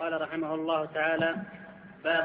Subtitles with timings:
[0.00, 1.34] قال رحمه الله تعالى
[2.04, 2.24] باب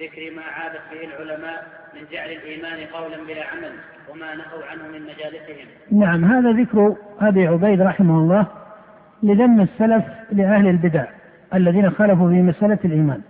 [0.00, 1.64] ذكر ما عادت به العلماء
[1.94, 3.72] من جعل الإيمان قولا بلا عمل
[4.10, 5.66] وما نهوا عنه من مجالسهم.
[5.92, 8.46] نعم هذا ذكر أبي عبيد رحمه الله
[9.22, 11.04] لذم السلف لأهل البدع
[11.54, 13.20] الذين خالفوا في مسألة الإيمان.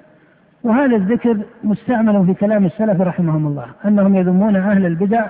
[0.64, 5.26] وهذا الذكر مستعمل في كلام السلف رحمهم الله أنهم يذمون أهل البدع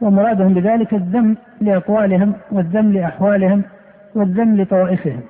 [0.00, 3.62] ومرادهم بذلك الذم لأقوالهم والذم لأحوالهم
[4.14, 5.20] والذم لطوائفهم.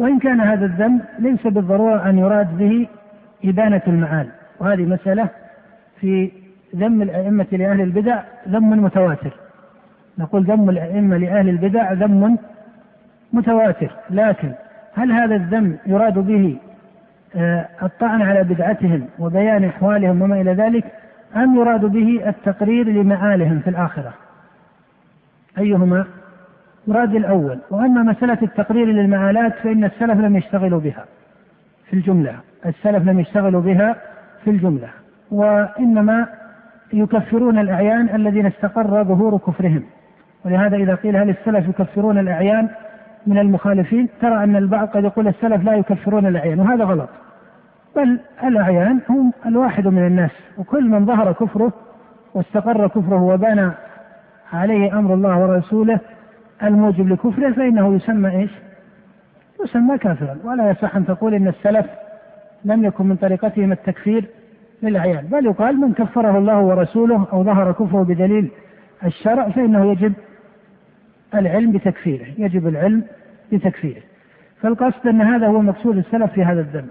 [0.00, 2.88] وإن كان هذا الذم ليس بالضرورة أن يراد به
[3.44, 4.28] إبانة المعال
[4.60, 5.28] وهذه مسألة
[6.00, 6.30] في
[6.76, 9.32] ذم الأئمة لأهل البدع ذم متواتر.
[10.18, 12.38] نقول ذم الأئمة لأهل البدع ذم
[13.32, 13.90] متواتر.
[14.10, 14.52] لكن
[14.94, 16.56] هل هذا الذم يراد به
[17.36, 20.84] آه، الطعن على بدعتهم وبيان أحوالهم وما إلى ذلك
[21.36, 24.14] أم يراد به التقرير لمآلهم في الآخرة؟
[25.58, 26.06] أيهما؟
[26.86, 27.58] مراد الأول.
[27.70, 31.04] وأما مسألة التقرير للمآلات فإن السلف لم يشتغلوا بها
[31.86, 32.34] في الجملة.
[32.66, 33.96] السلف لم يشتغلوا بها
[34.44, 34.88] في الجملة.
[35.30, 36.26] وإنما
[36.92, 39.82] يكفرون الأعيان الذين استقر ظهور كفرهم.
[40.44, 42.68] ولهذا إذا قيل هل السلف يكفرون الأعيان
[43.26, 47.08] من المخالفين ترى أن البعض قد يقول السلف لا يكفرون الأعيان وهذا غلط.
[47.96, 51.72] بل الأعيان هم الواحد من الناس وكل من ظهر كفره
[52.34, 53.70] واستقر كفره وبنى
[54.52, 56.00] عليه أمر الله ورسوله
[56.62, 58.50] الموجب لكفره فإنه يسمى إيش؟
[59.64, 60.38] يسمى كافرا.
[60.44, 61.86] ولا يصح أن تقول إن السلف
[62.64, 64.24] لم يكن من طريقتهم التكفير
[64.82, 68.50] للأعيان بل يقال من كفره الله ورسوله أو ظهر كفره بدليل
[69.04, 70.12] الشرع فإنه يجب
[71.34, 73.02] العلم بتكفيره يجب العلم
[73.52, 74.02] بتكفيره.
[74.62, 76.90] فالقصد أن هذا هو مقصود السلف في هذا الذنب.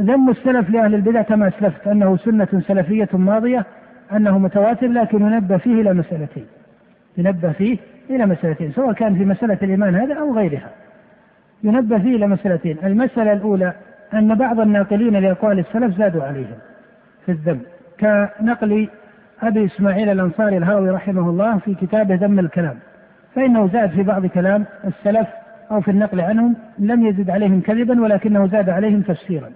[0.00, 3.66] ذم السلف لأهل البدع كما أسلفت أنه سنة سلفية ماضية
[4.12, 6.46] أنه متواتر لكن ينبه فيه إلى مسألتين.
[7.20, 7.78] ينبه فيه
[8.10, 10.70] إلى مسألتين سواء كان في مسألة الإيمان هذا أو غيرها.
[11.64, 13.72] ينبه فيه إلى مسألتين المسألة الأولى
[14.14, 16.58] أن بعض الناقلين لأقوال السلف زادوا عليهم
[17.26, 17.60] في الذم
[18.00, 18.88] كنقل
[19.42, 22.76] أبي إسماعيل الأنصاري الهروي رحمه الله في كتابه ذم الكلام
[23.34, 25.28] فإنه زاد في بعض كلام السلف
[25.70, 29.50] أو في النقل عنهم لم يزد عليهم كذبا ولكنه زاد عليهم تفسيرا.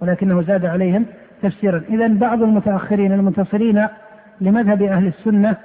[0.00, 1.06] ولكنه زاد عليهم
[1.42, 1.82] تفسيرا.
[1.88, 3.86] إذا بعض المتأخرين المنتصرين
[4.40, 5.56] لمذهب أهل السنة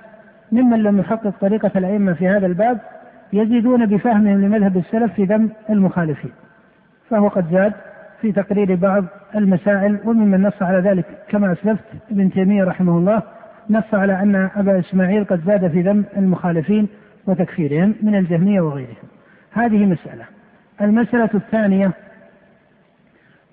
[0.53, 2.79] ممن لم يحقق طريقة الأئمة في هذا الباب
[3.33, 6.31] يزيدون بفهمهم لمذهب السلف في ذم المخالفين.
[7.09, 7.73] فهو قد زاد
[8.21, 9.05] في تقرير بعض
[9.35, 13.21] المسائل وممن نص على ذلك كما أسلفت ابن تيمية رحمه الله
[13.69, 16.87] نص على أن أبا إسماعيل قد زاد في ذم المخالفين
[17.27, 19.07] وتكفيرهم من الجهمية وغيرهم.
[19.51, 20.23] هذه مسألة.
[20.81, 21.91] المسألة الثانية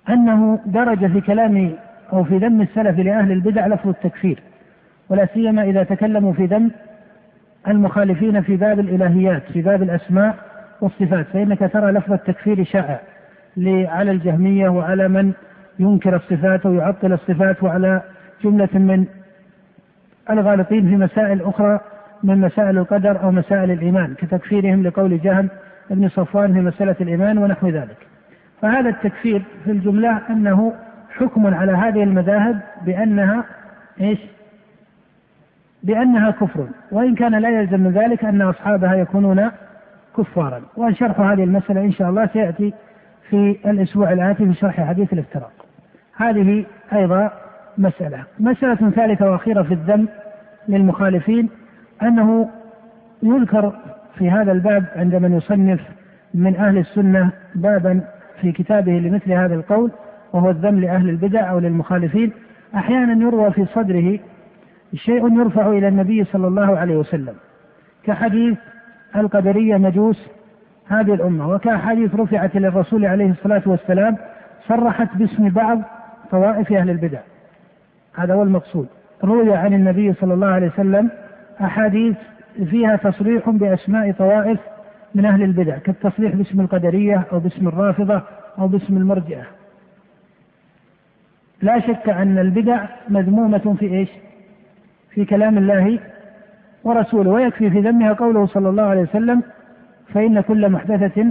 [0.09, 1.73] أنه درج في كلام
[2.13, 4.43] أو في ذم السلف لأهل البدع لفظ التكفير.
[5.11, 6.71] ولا سيما إذا تكلموا في ذم
[7.69, 10.35] المخالفين في باب الإلهيات في باب الأسماء
[10.81, 11.27] والصفات.
[11.27, 13.01] فإنك ترى لفظ التكفير شائع
[13.67, 15.33] على الجهمية وعلى من
[15.79, 18.03] ينكر الصفات ويعطل الصفات وعلى
[18.45, 19.05] جملة من
[20.31, 21.81] الغالطين في مسائل أخرى
[22.23, 25.49] من مسائل القدر أو مسائل الإيمان كتكفيرهم لقول جهم
[25.91, 27.97] بن صفوان في مسألة الإيمان ونحو ذلك.
[28.63, 30.73] فهذا التكفير في الجملة أنه
[31.11, 33.45] حكم على هذه المذاهب بأنها
[34.01, 34.19] إيش؟
[35.83, 36.67] بأنها كفر.
[36.93, 39.51] وإن كان لا يلزم من ذلك أن أصحابها يكونون
[40.17, 40.63] كفارا.
[40.77, 42.75] وشرح هذه المسألة إن شاء الله سيأتي
[43.31, 45.53] في الأسبوع الآتي في شرح حديث الافتراق.
[46.17, 47.31] هذه أيضا
[47.79, 48.25] مسألة.
[48.41, 50.09] مسألة ثالثة وأخيرة في الذم
[50.69, 51.49] للمخالفين
[52.03, 52.49] أنه
[53.23, 53.73] يذكر
[54.19, 55.81] في هذا الباب عند من يصنف
[56.35, 58.01] من أهل السنة بابا
[58.41, 59.91] في كتابه لمثل هذا القول
[60.33, 62.33] وهو الذم لأهل البدع أو للمخالفين.
[62.75, 64.19] أحيانا يروى في صدره
[64.95, 67.35] شيء يرفع إلى النبي صلى الله عليه وسلم.
[68.05, 68.59] كحديث
[69.17, 70.29] القدرية مجوس
[70.89, 74.17] هذه الأمة وكأحاديث رفعت إلى الرسول عليه الصلاة والسلام
[74.69, 75.83] صرحت باسم بعض
[76.31, 77.21] طوائف أهل البدع.
[78.15, 78.89] هذا هو المقصود.
[79.25, 81.11] روي عن النبي صلى الله عليه وسلم
[81.61, 82.17] أحاديث
[82.71, 84.61] فيها تصريح بأسماء طوائف
[85.15, 88.23] من أهل البدع كالتصريح باسم القدرية أو باسم الرافضة
[88.59, 89.43] أو باسم المرجئة.
[91.63, 94.09] لا شك أن البدع مذمومة في إيش؟
[95.11, 95.99] في كلام الله
[96.85, 99.43] ورسوله ويكفي في ذمها قوله صلى الله عليه وسلم
[100.15, 101.27] فإن كل محدثة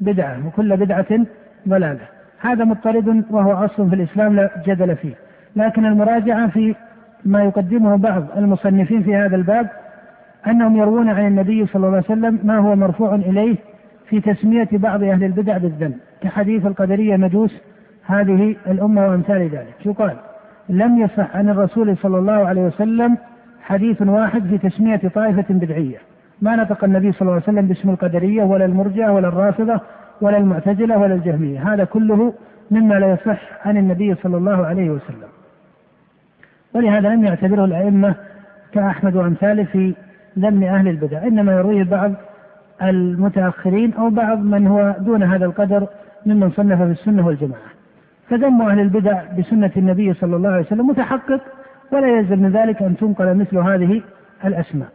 [0.00, 1.26] بدعة وكل بدعة
[1.68, 2.00] ضلالة.
[2.40, 5.14] هذا مضطرد وهو أصل في الإسلام لا جدل فيه.
[5.56, 6.74] لكن المراجعة في
[7.24, 9.68] ما يقدمه بعض المصنفين في هذا الباب
[10.46, 13.56] أنهم يروون عن النبي صلى الله عليه وسلم ما هو مرفوع إليه
[14.08, 17.62] في تسمية بعض أهل البدع بالذنب كحديث القدرية مجوس
[18.06, 19.86] هذه الأمة وأمثال ذلك.
[19.86, 20.16] يقال
[20.68, 23.18] لم يصح عن الرسول صلى الله عليه وسلم
[23.62, 25.98] حديث واحد في تسمية طائفة بدعية.
[26.42, 29.80] ما نطق النبي صلى الله عليه وسلم باسم القدرية ولا المرجعة ولا الرافضة
[30.20, 31.72] ولا المعتزلة ولا الجهمية.
[31.74, 32.34] هذا كله
[32.70, 35.28] مما لا يصح عن النبي صلى الله عليه وسلم.
[36.74, 38.14] ولهذا لم يعتبره الأئمة
[38.72, 39.94] كأحمد وأمثاله في
[40.38, 41.22] ذم أهل البدع.
[41.22, 42.12] إنما يرويه بعض
[42.82, 45.86] المتأخرين أو بعض من هو دون هذا القدر
[46.26, 47.81] ممن صنف في السنة والجماعة.
[48.28, 51.40] فذم أهل البدع بسنة النبي صلى الله عليه وسلم متحقق
[51.92, 54.02] ولا يلزم من ذلك أن تنقل مثل هذه
[54.44, 54.88] الأسماء.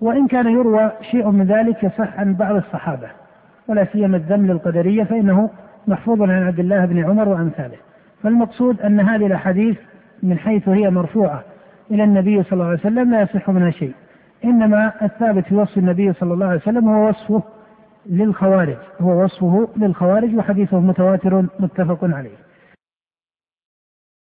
[0.00, 3.08] وإن كان يروى شيء من ذلك يصح عن بعض الصحابة
[3.68, 5.50] ولا سيما الذم للقدرية فإنه
[5.88, 7.76] محفوظ عن عبد الله بن عمر وأمثاله.
[8.22, 9.78] فالمقصود أن هذه الأحاديث
[10.22, 11.42] من حيث هي مرفوعة
[11.90, 13.92] إلى النبي صلى الله عليه وسلم لا يصح منها شيء.
[14.44, 17.42] إنما الثابت في وصف النبي صلى الله عليه وسلم هو وصفه
[18.06, 22.49] للخوارج هو وصفه للخوارج وحديثه متواتر متفق عليه.